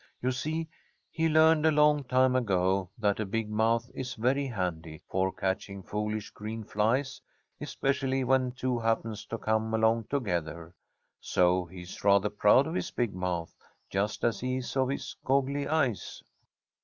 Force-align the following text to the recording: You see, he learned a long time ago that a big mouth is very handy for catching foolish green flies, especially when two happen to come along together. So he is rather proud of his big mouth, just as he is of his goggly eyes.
You 0.19 0.31
see, 0.31 0.67
he 1.11 1.29
learned 1.29 1.63
a 1.67 1.71
long 1.71 2.03
time 2.03 2.35
ago 2.35 2.89
that 2.97 3.19
a 3.19 3.23
big 3.27 3.51
mouth 3.51 3.87
is 3.93 4.15
very 4.15 4.47
handy 4.47 4.99
for 5.11 5.31
catching 5.31 5.83
foolish 5.83 6.31
green 6.31 6.63
flies, 6.63 7.21
especially 7.59 8.23
when 8.23 8.53
two 8.53 8.79
happen 8.79 9.13
to 9.29 9.37
come 9.37 9.75
along 9.75 10.05
together. 10.05 10.73
So 11.19 11.65
he 11.65 11.83
is 11.83 12.03
rather 12.03 12.31
proud 12.31 12.65
of 12.65 12.73
his 12.73 12.89
big 12.89 13.13
mouth, 13.13 13.53
just 13.91 14.23
as 14.23 14.39
he 14.39 14.57
is 14.57 14.75
of 14.75 14.89
his 14.89 15.15
goggly 15.23 15.67
eyes. 15.67 16.23